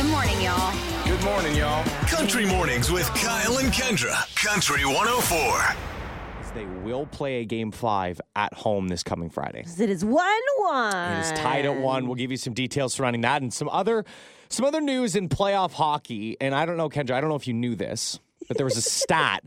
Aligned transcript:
Good 0.00 0.08
morning, 0.12 0.40
y'all. 0.40 0.74
Good 1.04 1.22
morning, 1.22 1.54
y'all. 1.54 1.84
Country 2.08 2.46
Mornings 2.46 2.90
with 2.90 3.06
Kyle 3.08 3.58
and 3.58 3.70
Kendra. 3.70 4.14
Country 4.34 4.86
104. 4.86 6.54
They 6.54 6.64
will 6.82 7.04
play 7.04 7.42
a 7.42 7.44
game 7.44 7.70
five 7.70 8.18
at 8.34 8.54
home 8.54 8.88
this 8.88 9.02
coming 9.02 9.28
Friday. 9.28 9.66
It 9.78 9.90
is 9.90 10.02
one 10.02 10.24
one. 10.56 11.12
It 11.12 11.20
is 11.20 11.32
tied 11.32 11.66
at 11.66 11.76
one. 11.76 12.06
We'll 12.06 12.14
give 12.14 12.30
you 12.30 12.38
some 12.38 12.54
details 12.54 12.94
surrounding 12.94 13.20
that 13.20 13.42
and 13.42 13.52
some 13.52 13.68
other 13.68 14.06
some 14.48 14.64
other 14.64 14.80
news 14.80 15.16
in 15.16 15.28
playoff 15.28 15.72
hockey. 15.72 16.34
And 16.40 16.54
I 16.54 16.64
don't 16.64 16.78
know, 16.78 16.88
Kendra, 16.88 17.10
I 17.10 17.20
don't 17.20 17.28
know 17.28 17.36
if 17.36 17.46
you 17.46 17.52
knew 17.52 17.74
this, 17.74 18.18
but 18.48 18.56
there 18.56 18.64
was 18.64 18.78
a 18.78 18.82
stat 18.90 19.44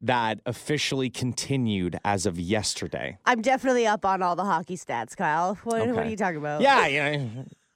that 0.00 0.40
officially 0.44 1.08
continued 1.08 2.00
as 2.04 2.26
of 2.26 2.40
yesterday. 2.40 3.16
I'm 3.26 3.42
definitely 3.42 3.86
up 3.86 4.04
on 4.04 4.22
all 4.22 4.34
the 4.34 4.44
hockey 4.44 4.76
stats, 4.76 5.16
Kyle. 5.16 5.54
What, 5.62 5.86
what 5.86 6.04
are 6.04 6.10
you 6.10 6.16
talking 6.16 6.38
about? 6.38 6.62
Yeah, 6.62 6.84
yeah. 6.88 7.26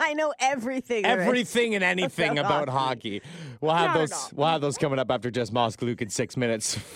I 0.01 0.15
know 0.15 0.33
everything. 0.39 1.05
Everything 1.05 1.75
and 1.75 1.83
anything 1.95 2.39
About 2.39 2.65
about 2.65 2.69
hockey. 2.69 3.23
We'll 3.61 3.75
have 3.75 3.89
Not 3.89 3.99
those. 3.99 4.11
enough. 4.11 4.33
We'll 4.33 4.47
have 4.49 4.61
those 4.61 4.79
coming 4.79 4.99
up 4.99 5.11
after 5.11 5.31
Jess 5.31 5.51
Moskaluke 5.51 6.01
in 6.03 6.09
six 6.09 6.37
minutes. 6.37 6.79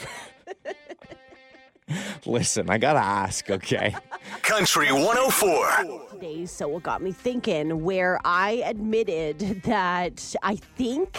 Listen, 2.24 2.70
I 2.70 2.78
gotta 2.78 3.00
ask, 3.00 3.50
okay? 3.50 3.94
Country 4.42 4.92
104. 4.92 6.08
Today, 6.12 6.46
so 6.46 6.68
what 6.68 6.84
got 6.84 7.02
me 7.02 7.12
thinking, 7.12 7.82
where 7.84 8.18
I 8.24 8.62
admitted 8.64 9.62
that 9.64 10.34
I 10.42 10.56
think 10.56 11.18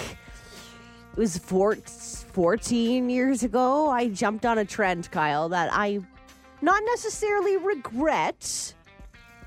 it 1.12 1.18
was 1.18 1.38
four, 1.38 1.76
14 1.76 3.10
years 3.10 3.44
ago, 3.44 3.90
I 3.90 4.08
jumped 4.08 4.46
on 4.46 4.58
a 4.58 4.66
trend, 4.66 5.12
Kyle, 5.12 5.50
that 5.50 5.70
I 5.72 6.00
not 6.62 6.82
necessarily 6.86 7.58
regret, 7.58 8.74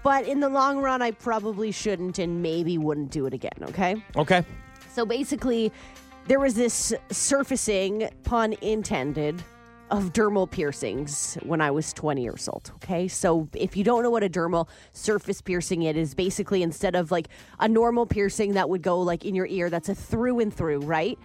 but 0.07 0.25
in 0.25 0.39
the 0.39 0.49
long 0.49 0.79
run, 0.79 1.03
I 1.03 1.11
probably 1.11 1.73
shouldn't 1.73 2.21
and 2.21 2.41
maybe 2.41 2.79
wouldn't 2.79 3.11
do 3.11 3.27
it 3.27 3.35
again, 3.35 3.59
okay? 3.63 3.97
Okay. 4.15 4.45
So 4.93 5.05
basically, 5.05 5.73
there 6.29 6.39
was 6.39 6.55
this 6.55 6.95
surfacing, 7.11 8.09
pun 8.23 8.55
intended, 8.61 9.43
of 9.91 10.13
dermal 10.13 10.49
piercings 10.49 11.37
when 11.43 11.61
I 11.61 11.73
was 11.73 11.93
20 11.93 12.23
years 12.23 12.49
old. 12.49 12.71
Okay. 12.77 13.09
So 13.09 13.49
if 13.53 13.77
you 13.77 13.83
don't 13.83 14.05
know 14.05 14.11
what 14.11 14.23
a 14.23 14.29
dermal 14.29 14.69
surface 14.93 15.41
piercing 15.41 15.83
it 15.83 15.97
is, 15.97 16.15
basically 16.15 16.63
instead 16.63 16.95
of 16.95 17.11
like 17.11 17.27
a 17.59 17.67
normal 17.67 18.07
piercing 18.07 18.53
that 18.53 18.69
would 18.69 18.83
go 18.83 19.01
like 19.01 19.25
in 19.25 19.35
your 19.35 19.47
ear, 19.47 19.71
that's 19.71 19.89
a 19.89 19.95
through 19.97 20.39
and 20.39 20.55
through, 20.55 20.83
right? 20.83 21.19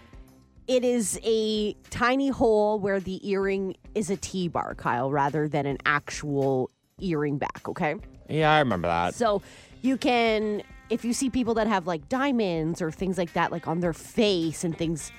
It 0.67 0.83
is 0.83 1.19
a 1.23 1.73
tiny 1.91 2.29
hole 2.29 2.79
where 2.79 2.99
the 2.99 3.29
earring 3.29 3.75
is 3.93 4.09
a 4.09 4.17
T 4.17 4.47
bar, 4.47 4.73
Kyle, 4.73 5.11
rather 5.11 5.47
than 5.47 5.67
an 5.67 5.77
actual 5.85 6.71
earring 6.99 7.37
back. 7.37 7.67
Okay. 7.69 7.95
Yeah, 8.31 8.51
I 8.53 8.59
remember 8.59 8.87
that. 8.87 9.13
So 9.15 9.41
you 9.81 9.97
can, 9.97 10.63
if 10.89 11.03
you 11.05 11.13
see 11.13 11.29
people 11.29 11.53
that 11.55 11.67
have 11.67 11.87
like 11.87 12.07
diamonds 12.09 12.81
or 12.81 12.91
things 12.91 13.17
like 13.17 13.33
that, 13.33 13.51
like 13.51 13.67
on 13.67 13.79
their 13.79 13.93
face 13.93 14.63
and 14.63 14.77
things, 14.77 15.11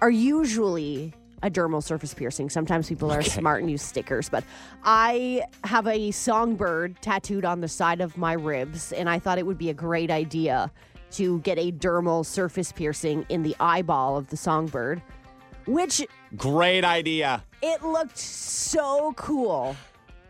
are 0.00 0.10
usually 0.10 1.12
a 1.42 1.50
dermal 1.50 1.82
surface 1.82 2.14
piercing. 2.14 2.48
Sometimes 2.48 2.88
people 2.88 3.10
are 3.12 3.18
Okay. 3.18 3.28
smart 3.28 3.60
and 3.62 3.70
use 3.70 3.82
stickers, 3.82 4.28
but 4.28 4.42
I 4.84 5.42
have 5.64 5.86
a 5.86 6.10
songbird 6.10 7.00
tattooed 7.02 7.44
on 7.44 7.60
the 7.60 7.68
side 7.68 8.00
of 8.00 8.16
my 8.16 8.32
ribs, 8.32 8.92
and 8.92 9.08
I 9.08 9.18
thought 9.18 9.38
it 9.38 9.46
would 9.46 9.58
be 9.58 9.68
a 9.70 9.74
great 9.74 10.10
idea 10.10 10.70
to 11.12 11.38
get 11.40 11.58
a 11.58 11.70
dermal 11.72 12.24
surface 12.24 12.72
piercing 12.72 13.26
in 13.28 13.42
the 13.42 13.54
eyeball 13.60 14.16
of 14.16 14.28
the 14.28 14.36
songbird, 14.36 15.02
which 15.66 16.04
Great 16.36 16.84
idea. 16.84 17.44
it 17.62 17.82
looked 17.82 18.18
so 18.18 19.12
cool 19.16 19.76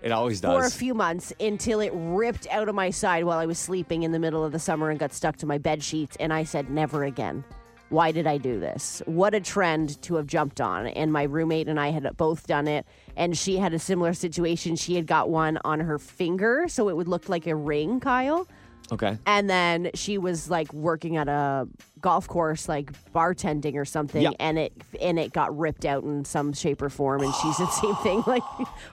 It 0.02 0.12
always 0.12 0.40
does. 0.40 0.58
for 0.58 0.66
a 0.66 0.70
few 0.70 0.94
months 0.94 1.32
until 1.40 1.80
it 1.80 1.92
ripped 1.94 2.46
out 2.50 2.68
of 2.68 2.74
my 2.74 2.90
side 2.90 3.24
while 3.24 3.38
I 3.38 3.46
was 3.46 3.58
sleeping 3.58 4.02
in 4.02 4.12
the 4.12 4.18
middle 4.18 4.44
of 4.44 4.52
the 4.52 4.58
summer 4.58 4.90
and 4.90 4.98
got 4.98 5.12
stuck 5.12 5.36
to 5.38 5.46
my 5.46 5.58
bed 5.58 5.82
sheets. 5.82 6.16
And 6.20 6.32
I 6.32 6.44
said, 6.44 6.70
never 6.70 7.04
again. 7.04 7.44
Why 7.88 8.10
did 8.10 8.26
I 8.26 8.38
do 8.38 8.58
this? 8.58 9.00
What 9.06 9.34
a 9.34 9.40
trend 9.40 10.02
to 10.02 10.16
have 10.16 10.26
jumped 10.26 10.60
on. 10.60 10.88
And 10.88 11.12
my 11.12 11.22
roommate 11.22 11.68
and 11.68 11.78
I 11.78 11.90
had 11.90 12.16
both 12.16 12.46
done 12.46 12.66
it. 12.66 12.84
And 13.16 13.38
she 13.38 13.58
had 13.58 13.72
a 13.74 13.78
similar 13.78 14.12
situation. 14.12 14.74
She 14.74 14.96
had 14.96 15.06
got 15.06 15.30
one 15.30 15.58
on 15.64 15.80
her 15.80 15.98
finger, 15.98 16.66
so 16.68 16.88
it 16.88 16.96
would 16.96 17.08
look 17.08 17.28
like 17.28 17.46
a 17.46 17.54
ring, 17.54 18.00
Kyle. 18.00 18.48
Okay. 18.92 19.18
And 19.26 19.50
then 19.50 19.90
she 19.94 20.16
was 20.18 20.48
like 20.48 20.72
working 20.72 21.16
at 21.16 21.28
a 21.28 21.66
golf 22.00 22.28
course, 22.28 22.68
like 22.68 22.92
bartending 23.12 23.74
or 23.74 23.84
something, 23.84 24.22
Yeah. 24.22 24.30
and 24.38 24.58
it 24.58 24.72
and 25.00 25.18
it 25.18 25.32
got 25.32 25.56
ripped 25.58 25.84
out 25.84 26.04
in 26.04 26.24
some 26.24 26.52
shape 26.52 26.80
or 26.82 26.88
form. 26.88 27.22
And 27.22 27.34
she's 27.34 27.56
the 27.56 27.66
same 27.66 27.94
thing. 28.02 28.22
Like, 28.26 28.42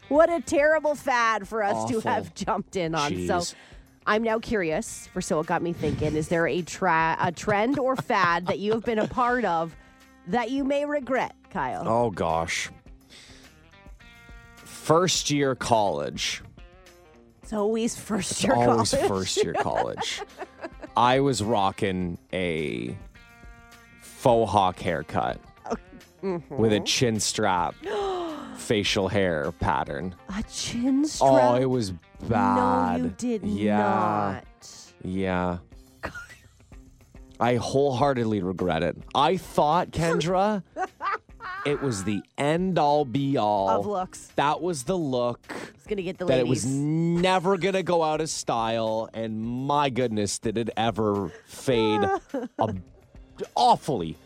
what 0.10 0.32
a 0.32 0.42
terrible 0.42 0.96
fad 0.96 1.48
for 1.48 1.62
us 1.64 1.90
to 1.92 2.00
have 2.02 2.34
jumped 2.34 2.76
in 2.76 2.96
on. 2.96 3.12
Jeez. 3.12 3.28
So. 3.52 3.56
I'm 4.06 4.22
now 4.22 4.38
curious. 4.38 5.08
For 5.14 5.22
so 5.22 5.40
it 5.40 5.46
got 5.46 5.62
me 5.62 5.72
thinking: 5.72 6.18
Is 6.18 6.28
there 6.28 6.46
a 6.46 6.62
tra- 6.62 7.16
a 7.22 7.32
trend 7.32 7.80
or 7.80 7.96
fad 7.96 8.48
that 8.48 8.60
you 8.60 8.74
have 8.74 8.84
been 8.84 9.00
a 9.00 9.08
part 9.08 9.46
of 9.46 9.74
that 10.28 10.52
you 10.52 10.66
may 10.66 10.84
regret, 10.84 11.34
Kyle? 11.52 11.88
Oh 11.88 12.10
gosh. 12.12 12.70
First 14.56 15.32
year 15.32 15.56
college. 15.56 16.42
It's 17.44 17.54
always 17.54 17.96
first 17.96 18.32
It's 18.32 18.44
year 18.44 18.54
always 18.56 18.92
college. 18.92 19.08
first 19.10 19.44
year 19.44 19.54
college. 19.60 20.22
I 20.96 21.20
was 21.20 21.44
rocking 21.44 22.18
a 22.32 22.96
faux 24.02 24.52
hawk 24.52 24.80
haircut 24.80 25.40
Mm-hmm. 26.24 26.56
with 26.56 26.72
a 26.72 26.80
chin 26.80 27.20
strap, 27.20 27.76
facial 28.56 29.10
hair 29.10 29.52
pattern. 29.52 30.16
A 30.30 30.42
chin 30.44 31.04
strap. 31.06 31.30
Oh, 31.34 31.56
it 31.56 31.66
was 31.66 31.92
bad. 32.30 33.00
No, 33.02 33.04
you 33.08 33.14
did 33.18 33.44
yeah, 33.44 33.78
not. 33.78 34.46
Yeah. 35.04 35.58
I 37.42 37.56
wholeheartedly 37.58 38.42
regret 38.42 38.84
it. 38.84 38.96
I 39.14 39.36
thought, 39.36 39.92
Kendra, 39.92 40.64
it 41.66 41.82
was 41.82 42.04
the 42.04 42.22
end 42.38 42.78
all 42.78 43.06
be 43.06 43.38
all. 43.38 43.70
Of 43.70 43.86
looks. 43.86 44.28
That 44.36 44.62
was 44.62 44.84
the 44.84 44.98
look. 44.98 45.40
It's 45.76 45.88
gonna 45.88 46.02
get 46.02 46.18
the 46.18 46.26
that 46.26 46.40
it 46.40 46.48
was 46.48 46.66
never 46.66 47.58
going 47.58 47.74
to 47.74 47.84
go 47.84 48.04
out 48.04 48.22
of 48.22 48.30
style. 48.30 49.10
And 49.14 49.42
my 49.42 49.90
goodness, 49.90 50.40
did 50.40 50.58
it 50.58 50.70
ever 50.78 51.30
fade 51.46 52.02
a- 52.04 52.22
awfully. 53.56 54.18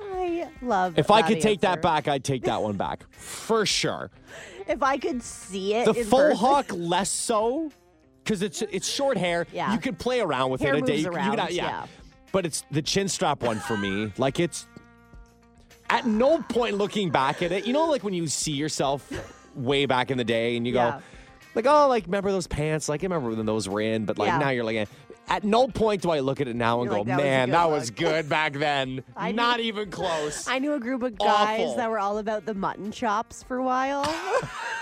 I 0.00 0.48
love. 0.62 0.96
It. 0.98 1.00
If 1.00 1.10
I 1.10 1.22
could 1.22 1.40
take 1.40 1.64
answer. 1.64 1.76
that 1.76 1.82
back, 1.82 2.08
I'd 2.08 2.24
take 2.24 2.42
that 2.44 2.62
one 2.62 2.76
back 2.76 3.04
for 3.12 3.64
sure. 3.66 4.10
if 4.68 4.82
I 4.82 4.98
could 4.98 5.22
see 5.22 5.74
it, 5.74 5.86
The 5.86 5.94
full 5.94 6.18
person- 6.18 6.36
hawk, 6.36 6.66
less 6.72 7.10
so, 7.10 7.70
because 8.22 8.42
it's 8.42 8.62
it's 8.62 8.88
short 8.88 9.16
hair. 9.16 9.46
Yeah. 9.52 9.72
You 9.72 9.78
could 9.78 9.98
play 9.98 10.20
around 10.20 10.50
with 10.50 10.60
Hair 10.60 10.74
it 10.76 10.82
a 10.82 10.86
day. 10.86 10.96
You 10.96 11.04
could- 11.04 11.12
you 11.14 11.18
around, 11.18 11.36
could- 11.38 11.50
yeah. 11.56 11.64
yeah. 11.64 11.86
But 12.32 12.44
it's 12.44 12.64
the 12.70 12.82
chin 12.82 13.08
strap 13.08 13.42
one 13.42 13.58
for 13.60 13.76
me. 13.78 14.12
Like 14.18 14.40
it's 14.40 14.66
at 15.90 16.06
no 16.06 16.38
point 16.42 16.76
looking 16.76 17.10
back 17.10 17.42
at 17.42 17.52
it. 17.52 17.66
You 17.66 17.72
know, 17.72 17.86
like 17.86 18.02
when 18.04 18.14
you 18.14 18.26
see 18.26 18.52
yourself 18.52 19.10
way 19.54 19.86
back 19.86 20.10
in 20.10 20.18
the 20.18 20.24
day 20.24 20.56
and 20.56 20.66
you 20.66 20.74
Yeah. 20.74 20.98
go, 20.98 21.02
like, 21.54 21.66
oh, 21.66 21.88
like 21.88 22.04
remember 22.06 22.30
those 22.32 22.46
pants? 22.46 22.88
Like 22.88 23.02
I 23.02 23.06
remember 23.06 23.30
when 23.30 23.46
those 23.46 23.68
were 23.68 23.80
in, 23.80 24.04
but 24.04 24.18
like 24.18 24.28
Yeah. 24.28 24.38
now 24.38 24.50
you're 24.50 24.64
like, 24.64 24.76
eh. 24.76 24.86
at 25.28 25.42
no 25.42 25.66
point 25.66 26.02
do 26.02 26.10
I 26.10 26.20
look 26.20 26.40
at 26.40 26.46
it 26.48 26.54
now 26.54 26.80
and 26.82 26.84
You're 26.86 26.94
go, 26.94 26.98
like, 27.00 27.06
"That 27.08 27.16
man, 27.24 27.48
good 27.48 27.54
that 27.54 27.70
was 27.70 27.90
good 27.90 28.28
back 28.28 28.52
then. 28.52 29.02
I 29.16 29.30
knew- 29.32 29.36
Not 29.36 29.60
even 29.60 29.90
close. 29.90 30.46
I 30.46 30.58
knew 30.60 30.74
a 30.74 30.78
group 30.80 31.02
of 31.02 31.18
guys 31.18 31.60
Awful. 31.62 31.76
that 31.76 31.90
were 31.90 31.98
all 31.98 32.18
about 32.18 32.46
the 32.46 32.54
mutton 32.54 32.92
chops 32.92 33.42
for 33.42 33.56
a 33.56 33.64
while. 33.64 34.04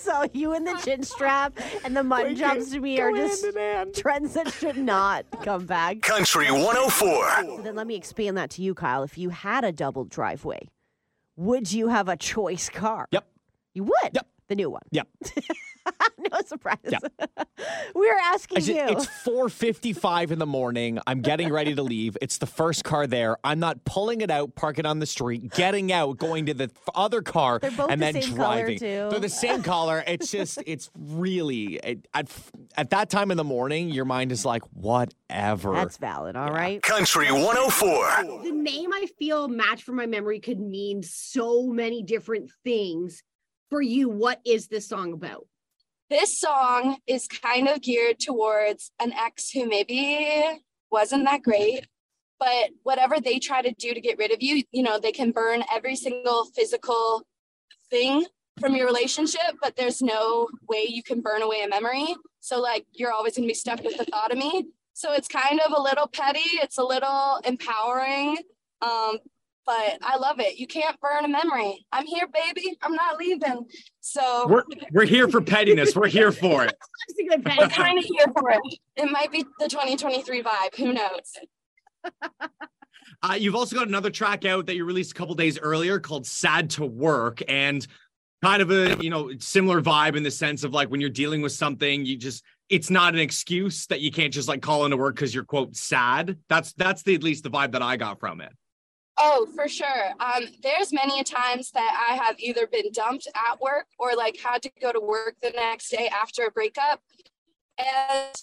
so 0.00 0.24
you 0.32 0.52
and 0.52 0.66
the 0.66 0.74
chin 0.84 1.02
strap 1.02 1.58
and 1.84 1.96
the 1.96 2.02
mutton 2.02 2.34
They 2.34 2.40
chops 2.40 2.70
to 2.70 2.80
me 2.80 2.96
go 2.96 3.04
are 3.04 3.14
hand 3.14 3.28
just 3.30 3.44
in 3.44 3.54
hand. 3.56 3.94
trends 3.94 4.34
that 4.34 4.52
should 4.52 4.76
not 4.76 5.24
come 5.42 5.66
back. 5.66 6.00
Country 6.02 6.50
104. 6.50 7.30
So 7.42 7.60
then 7.62 7.74
let 7.74 7.86
me 7.86 7.94
expand 7.96 8.36
that 8.36 8.50
to 8.50 8.62
you, 8.62 8.74
Kyle. 8.74 9.02
If 9.02 9.18
you 9.18 9.30
had 9.30 9.64
a 9.64 9.72
double 9.72 10.04
driveway, 10.04 10.68
would 11.36 11.72
you 11.72 11.88
have 11.88 12.08
a 12.08 12.16
choice 12.16 12.68
car? 12.68 13.06
Yep. 13.12 13.26
You 13.74 13.84
would. 13.84 14.10
Yep. 14.14 14.26
The 14.48 14.56
new 14.56 14.70
one. 14.70 14.82
Yep. 14.90 15.08
no 16.32 16.40
surprise. 16.46 16.78
Yep. 16.88 17.02
We 18.30 18.32
were 18.32 18.34
asking 18.34 18.58
I 18.58 18.60
said, 18.60 18.90
you. 18.90 18.96
It's 18.96 19.06
4:55 19.06 20.30
in 20.30 20.38
the 20.38 20.46
morning. 20.46 20.98
I'm 21.06 21.20
getting 21.20 21.52
ready 21.52 21.74
to 21.74 21.82
leave. 21.82 22.16
It's 22.20 22.38
the 22.38 22.46
first 22.46 22.84
car 22.84 23.06
there. 23.06 23.36
I'm 23.44 23.58
not 23.58 23.84
pulling 23.84 24.20
it 24.20 24.30
out, 24.30 24.54
parking 24.54 24.86
on 24.86 24.98
the 24.98 25.06
street, 25.06 25.52
getting 25.52 25.92
out, 25.92 26.18
going 26.18 26.46
to 26.46 26.54
the 26.54 26.70
other 26.94 27.22
car, 27.22 27.58
both 27.60 27.78
and 27.90 28.00
the 28.00 28.12
then 28.12 28.22
same 28.22 28.36
color, 28.36 28.56
driving. 28.56 28.78
too. 28.78 29.08
They're 29.10 29.20
the 29.20 29.28
same 29.28 29.62
color. 29.62 30.04
It's 30.06 30.30
just, 30.30 30.58
it's 30.66 30.90
really 30.98 31.76
it, 31.76 32.08
at 32.14 32.28
at 32.76 32.90
that 32.90 33.10
time 33.10 33.30
in 33.30 33.36
the 33.36 33.44
morning, 33.44 33.90
your 33.90 34.04
mind 34.04 34.32
is 34.32 34.44
like, 34.44 34.62
whatever. 34.72 35.72
That's 35.74 35.96
valid. 35.96 36.36
All 36.36 36.52
right. 36.52 36.82
Country 36.82 37.30
104. 37.30 38.42
the 38.44 38.52
name 38.52 38.92
I 38.92 39.06
feel 39.18 39.48
match 39.48 39.82
for 39.82 39.92
my 39.92 40.06
memory 40.06 40.40
could 40.40 40.60
mean 40.60 41.02
so 41.02 41.66
many 41.66 42.02
different 42.02 42.50
things. 42.64 43.22
For 43.68 43.80
you, 43.80 44.08
what 44.08 44.40
is 44.44 44.66
this 44.66 44.88
song 44.88 45.12
about? 45.12 45.46
This 46.10 46.38
song 46.38 46.98
is 47.06 47.26
kind 47.26 47.68
of 47.68 47.80
geared 47.80 48.18
towards 48.18 48.90
an 49.00 49.12
ex 49.12 49.50
who 49.50 49.66
maybe 49.68 50.60
wasn't 50.90 51.24
that 51.24 51.42
great 51.42 51.86
but 52.38 52.70
whatever 52.82 53.20
they 53.20 53.38
try 53.38 53.62
to 53.62 53.72
do 53.72 53.94
to 53.94 54.00
get 54.00 54.18
rid 54.18 54.32
of 54.32 54.42
you 54.42 54.62
you 54.72 54.82
know 54.82 54.98
they 54.98 55.12
can 55.12 55.30
burn 55.30 55.62
every 55.72 55.96
single 55.96 56.44
physical 56.56 57.22
thing 57.90 58.26
from 58.58 58.74
your 58.74 58.86
relationship 58.86 59.56
but 59.62 59.76
there's 59.76 60.02
no 60.02 60.48
way 60.68 60.84
you 60.88 61.02
can 61.02 61.20
burn 61.20 61.42
away 61.42 61.62
a 61.62 61.68
memory 61.68 62.14
so 62.40 62.60
like 62.60 62.84
you're 62.92 63.12
always 63.12 63.36
going 63.36 63.46
to 63.46 63.50
be 63.50 63.54
stuck 63.54 63.82
with 63.82 63.96
the 63.96 64.04
thought 64.04 64.32
of 64.32 64.38
me 64.38 64.66
So 65.00 65.14
it's 65.14 65.28
kind 65.28 65.60
of 65.64 65.72
a 65.72 65.80
little 65.80 66.06
petty, 66.06 66.58
it's 66.62 66.76
a 66.76 66.84
little 66.84 67.40
empowering. 67.44 68.36
Um, 68.82 69.16
but 69.70 69.98
I 70.02 70.16
love 70.16 70.40
it. 70.40 70.58
You 70.58 70.66
can't 70.66 70.98
burn 71.00 71.24
a 71.24 71.28
memory. 71.28 71.86
I'm 71.92 72.04
here, 72.04 72.26
baby. 72.26 72.76
I'm 72.82 72.92
not 72.92 73.18
leaving. 73.18 73.66
So 74.00 74.48
We're 74.48 74.64
we're 74.90 75.04
here 75.04 75.28
for 75.28 75.40
pettiness. 75.40 75.94
We're 75.94 76.08
here 76.08 76.32
for 76.32 76.64
it. 76.64 76.74
we're 77.56 77.68
kind 77.68 77.96
of 77.96 78.04
here 78.04 78.26
for 78.36 78.50
it. 78.50 78.60
It 78.96 79.10
might 79.12 79.30
be 79.30 79.44
the 79.60 79.68
2023 79.68 80.42
vibe. 80.42 80.76
Who 80.76 80.92
knows? 80.92 81.32
Uh, 83.22 83.34
you've 83.34 83.54
also 83.54 83.76
got 83.76 83.86
another 83.86 84.08
track 84.08 84.46
out 84.46 84.64
that 84.64 84.76
you 84.76 84.84
released 84.84 85.10
a 85.10 85.14
couple 85.14 85.34
days 85.34 85.58
earlier 85.58 86.00
called 86.00 86.26
"Sad 86.26 86.70
to 86.70 86.86
Work," 86.86 87.42
and 87.48 87.86
kind 88.40 88.62
of 88.62 88.70
a 88.70 88.96
you 89.02 89.10
know 89.10 89.30
similar 89.38 89.82
vibe 89.82 90.16
in 90.16 90.22
the 90.22 90.30
sense 90.30 90.64
of 90.64 90.72
like 90.72 90.88
when 90.88 91.02
you're 91.02 91.10
dealing 91.10 91.42
with 91.42 91.52
something, 91.52 92.06
you 92.06 92.16
just 92.16 92.42
it's 92.70 92.88
not 92.88 93.12
an 93.12 93.20
excuse 93.20 93.86
that 93.88 94.00
you 94.00 94.10
can't 94.10 94.32
just 94.32 94.48
like 94.48 94.62
call 94.62 94.86
into 94.86 94.96
work 94.96 95.16
because 95.16 95.34
you're 95.34 95.44
quote 95.44 95.76
sad. 95.76 96.38
That's 96.48 96.72
that's 96.74 97.02
the 97.02 97.14
at 97.14 97.22
least 97.22 97.44
the 97.44 97.50
vibe 97.50 97.72
that 97.72 97.82
I 97.82 97.98
got 97.98 98.20
from 98.20 98.40
it. 98.40 98.52
Oh, 99.22 99.46
for 99.54 99.68
sure. 99.68 100.12
Um, 100.18 100.44
there's 100.62 100.92
many 100.94 101.20
a 101.20 101.24
times 101.24 101.70
that 101.72 102.06
I 102.08 102.14
have 102.14 102.40
either 102.40 102.66
been 102.66 102.90
dumped 102.90 103.28
at 103.34 103.60
work 103.60 103.86
or 103.98 104.14
like 104.16 104.38
had 104.38 104.62
to 104.62 104.70
go 104.80 104.92
to 104.92 105.00
work 105.00 105.36
the 105.42 105.50
next 105.50 105.90
day 105.90 106.08
after 106.08 106.44
a 106.44 106.50
breakup. 106.50 107.02
And 107.78 108.34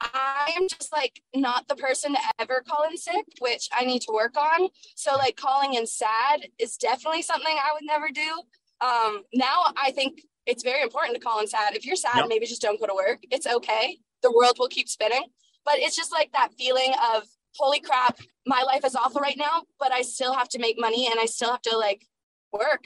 I 0.00 0.52
am 0.56 0.68
just 0.68 0.92
like 0.92 1.22
not 1.34 1.68
the 1.68 1.76
person 1.76 2.12
to 2.14 2.18
ever 2.40 2.62
call 2.68 2.84
in 2.90 2.96
sick, 2.96 3.26
which 3.40 3.68
I 3.72 3.84
need 3.84 4.02
to 4.02 4.12
work 4.12 4.36
on. 4.36 4.68
So 4.96 5.14
like 5.14 5.36
calling 5.36 5.74
in 5.74 5.86
sad 5.86 6.48
is 6.58 6.76
definitely 6.76 7.22
something 7.22 7.56
I 7.56 7.72
would 7.72 7.84
never 7.84 8.08
do. 8.08 8.42
Um, 8.80 9.22
now 9.32 9.66
I 9.76 9.92
think 9.92 10.22
it's 10.44 10.64
very 10.64 10.82
important 10.82 11.14
to 11.14 11.20
call 11.20 11.40
in 11.40 11.46
sad. 11.46 11.76
If 11.76 11.86
you're 11.86 11.96
sad, 11.96 12.18
Yep. 12.18 12.28
maybe 12.28 12.46
just 12.46 12.62
don't 12.62 12.80
go 12.80 12.86
to 12.86 12.94
work. 12.94 13.20
It's 13.30 13.46
okay. 13.46 13.98
The 14.22 14.32
world 14.32 14.56
will 14.58 14.68
keep 14.68 14.88
spinning. 14.88 15.24
But 15.64 15.78
it's 15.78 15.96
just 15.96 16.12
like 16.12 16.32
that 16.32 16.50
feeling 16.58 16.92
of 17.14 17.24
holy 17.58 17.80
crap, 17.80 18.18
my 18.46 18.62
life 18.62 18.84
is 18.84 18.94
awful 18.94 19.20
right 19.20 19.36
now, 19.36 19.62
but 19.78 19.92
I 19.92 20.02
still 20.02 20.34
have 20.34 20.48
to 20.50 20.58
make 20.58 20.78
money 20.78 21.08
and 21.10 21.18
I 21.18 21.26
still 21.26 21.50
have 21.50 21.62
to 21.62 21.76
like 21.76 22.06
work. 22.52 22.84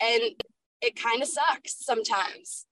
And 0.00 0.22
it 0.82 0.96
kind 0.96 1.22
of 1.22 1.28
sucks 1.28 1.84
sometimes. 1.84 2.66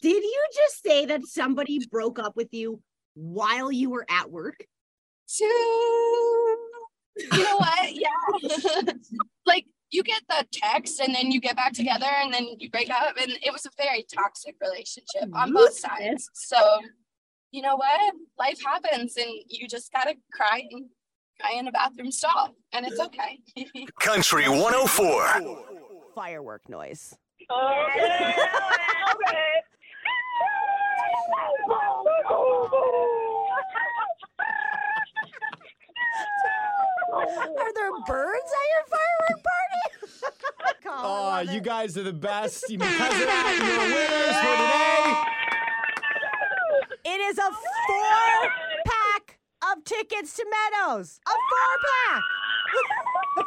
Did 0.00 0.22
you 0.22 0.44
just 0.54 0.82
say 0.82 1.06
that 1.06 1.26
somebody 1.26 1.80
broke 1.90 2.18
up 2.18 2.36
with 2.36 2.52
you 2.52 2.80
while 3.14 3.72
you 3.72 3.90
were 3.90 4.06
at 4.08 4.30
work? 4.30 4.64
To 5.38 5.44
you 5.44 7.42
know 7.42 7.56
what? 7.56 7.94
Yeah. 7.94 8.92
like 9.46 9.66
you 9.90 10.02
get 10.02 10.22
the 10.28 10.46
text 10.52 11.00
and 11.00 11.14
then 11.14 11.30
you 11.30 11.40
get 11.40 11.56
back 11.56 11.72
together 11.72 12.06
and 12.06 12.32
then 12.32 12.46
you 12.58 12.70
break 12.70 12.90
up 12.90 13.16
and 13.20 13.32
it 13.42 13.52
was 13.52 13.66
a 13.66 13.70
very 13.76 14.04
toxic 14.14 14.54
relationship 14.60 15.34
on 15.34 15.52
both 15.52 15.76
sides. 15.76 16.30
So 16.34 16.56
you 17.50 17.62
know 17.62 17.76
what? 17.76 18.14
Life 18.38 18.58
happens 18.64 19.16
and 19.16 19.30
you 19.48 19.66
just 19.68 19.92
gotta 19.92 20.14
cry 20.32 20.62
and 20.70 20.86
cry 21.40 21.52
in 21.58 21.68
a 21.68 21.72
bathroom 21.72 22.10
stall 22.10 22.54
and 22.72 22.86
it's 22.86 23.00
okay. 23.00 23.38
Country 24.00 24.48
104. 24.48 25.56
Firework 26.14 26.68
noise. 26.68 27.14
Are 37.10 37.72
there 37.74 37.90
birds 38.06 38.52
at 38.52 38.66
your 38.70 38.84
firework 38.88 39.44
party? 39.44 39.82
God, 40.84 41.04
Oh, 41.04 41.44
love 41.46 41.54
you 41.54 41.60
guys 41.60 41.96
are 41.96 42.02
the 42.02 42.12
best. 42.12 42.64
Because 42.68 42.82
of 42.82 43.26
that, 43.26 43.54
you're 43.58 43.78
winners 43.94 44.36
for 44.36 44.56
today. 44.56 44.97
It 47.28 47.32
is 47.32 47.38
a 47.38 47.50
four 47.50 48.50
pack 48.86 49.38
of 49.70 49.84
tickets 49.84 50.34
to 50.36 50.46
Meadows. 50.48 51.20
A 51.26 51.30
four 51.30 51.76
pack. 51.84 52.22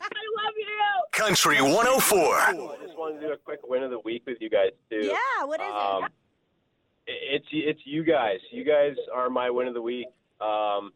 I 0.00 0.44
love 0.44 0.54
you. 0.56 0.66
Country 1.12 1.62
104. 1.62 2.18
I 2.18 2.52
just 2.84 2.98
wanted 2.98 3.20
to 3.20 3.26
do 3.28 3.32
a 3.34 3.36
quick 3.36 3.60
win 3.62 3.84
of 3.84 3.90
the 3.92 4.00
week 4.00 4.24
with 4.26 4.38
you 4.40 4.50
guys 4.50 4.70
too. 4.90 4.96
Yeah, 5.12 5.44
what 5.44 5.60
is 5.60 5.66
Um, 5.72 6.04
it? 6.06 6.10
it- 7.12 7.34
it's 7.34 7.46
it's 7.52 7.80
you 7.84 8.02
guys. 8.02 8.40
You 8.50 8.64
guys 8.64 8.96
are 9.14 9.30
my 9.30 9.48
win 9.48 9.68
of 9.68 9.74
the 9.74 9.82
week. 9.82 10.08
Um, 10.40 10.92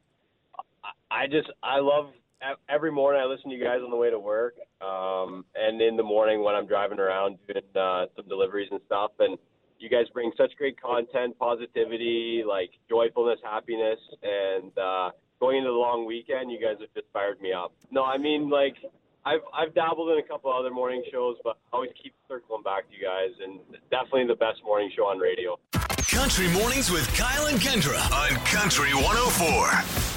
I- 0.82 0.92
I 1.22 1.26
just 1.28 1.48
I 1.62 1.78
love 1.78 2.10
e- 2.42 2.54
every 2.68 2.90
morning 2.90 3.20
I 3.22 3.26
listen 3.26 3.50
to 3.50 3.56
you 3.56 3.62
guys 3.62 3.80
on 3.84 3.90
the 3.92 3.96
way 3.96 4.10
to 4.10 4.18
work, 4.18 4.56
um, 4.80 5.44
and 5.54 5.80
in 5.80 5.96
the 5.96 6.02
morning 6.02 6.42
when 6.42 6.56
I'm 6.56 6.66
driving 6.66 6.98
around 6.98 7.38
doing 7.46 7.62
uh, 7.76 8.06
some 8.16 8.26
deliveries 8.28 8.70
and 8.72 8.80
stuff. 8.86 9.12
And 9.20 9.38
you 9.78 9.88
guys 9.88 10.06
bring 10.12 10.32
such 10.36 10.56
great 10.56 10.80
content, 10.80 11.38
positivity, 11.38 12.42
like 12.46 12.70
joyfulness, 12.88 13.38
happiness, 13.44 13.98
and 14.22 14.76
uh, 14.78 15.10
going 15.40 15.58
into 15.58 15.70
the 15.70 15.76
long 15.76 16.06
weekend, 16.06 16.50
you 16.50 16.60
guys 16.60 16.76
have 16.80 16.92
just 16.94 17.06
fired 17.12 17.40
me 17.40 17.52
up. 17.52 17.72
No, 17.90 18.04
I 18.04 18.18
mean 18.18 18.50
like. 18.50 18.74
I've 19.28 19.40
I've 19.52 19.74
dabbled 19.74 20.08
in 20.10 20.18
a 20.18 20.22
couple 20.22 20.52
other 20.52 20.70
morning 20.70 21.02
shows, 21.10 21.34
but 21.42 21.58
I 21.72 21.76
always 21.78 21.90
keep 22.00 22.14
circling 22.28 22.62
back 22.62 22.88
to 22.88 22.94
you 22.94 23.02
guys, 23.02 23.30
and 23.42 23.58
definitely 23.90 24.28
the 24.28 24.36
best 24.36 24.62
morning 24.64 24.88
show 24.94 25.02
on 25.06 25.18
radio. 25.18 25.58
Country 26.08 26.48
Mornings 26.52 26.92
with 26.92 27.12
Kyle 27.16 27.46
and 27.46 27.58
Kendra 27.58 27.98
on 28.12 28.36
Country 28.46 28.94
104. 28.94 30.15